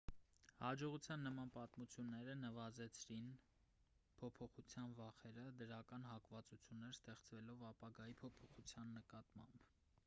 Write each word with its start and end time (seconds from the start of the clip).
հաջողողության 0.59 1.19
նման 1.25 1.51
պատմությունները 1.57 2.33
նվազեցրին 2.39 3.27
փոփոխության 4.23 4.97
վախերը 5.01 5.45
դրական 5.61 6.09
հակվածություններ 6.13 6.97
ստեղծելով 7.01 7.65
ապագայի 7.73 8.19
փոփոխության 8.25 8.97
նկատմամբ 8.99 9.65